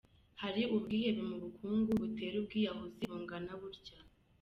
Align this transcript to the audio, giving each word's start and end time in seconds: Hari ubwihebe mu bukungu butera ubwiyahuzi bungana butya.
Hari 0.41 0.61
ubwihebe 0.75 1.21
mu 1.29 1.37
bukungu 1.43 1.89
butera 2.01 2.35
ubwiyahuzi 2.41 3.01
bungana 3.11 3.51
butya. 3.61 3.97